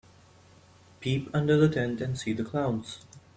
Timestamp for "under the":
1.31-1.69